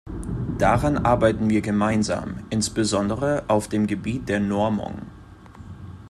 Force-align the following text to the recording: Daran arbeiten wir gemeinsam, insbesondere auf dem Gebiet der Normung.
Daran 0.57 0.97
arbeiten 0.97 1.51
wir 1.51 1.61
gemeinsam, 1.61 2.37
insbesondere 2.49 3.43
auf 3.47 3.67
dem 3.67 3.85
Gebiet 3.85 4.29
der 4.29 4.39
Normung. 4.39 5.01